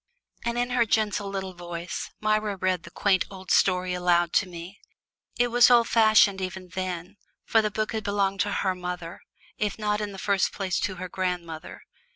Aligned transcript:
And 0.43 0.57
in 0.57 0.71
her 0.71 0.83
gentle 0.83 1.29
little 1.29 1.53
voice 1.53 2.09
Myra 2.19 2.55
read 2.57 2.81
the 2.81 2.89
quaint 2.89 3.23
old 3.29 3.51
story 3.51 3.93
aloud 3.93 4.33
to 4.33 4.47
me. 4.49 4.79
It 5.37 5.49
was 5.49 5.69
old 5.69 5.89
fashioned 5.89 6.41
even 6.41 6.69
then, 6.69 7.17
for 7.45 7.61
the 7.61 7.69
book 7.69 7.91
had 7.91 8.03
belonged 8.03 8.39
to 8.39 8.51
her 8.51 8.73
mother, 8.73 9.21
if 9.59 9.77
not 9.77 10.01
in 10.01 10.11
the 10.11 10.17
first 10.17 10.53
place 10.53 10.79
to 10.79 10.95
her 10.95 11.07
grandmother. 11.07 11.83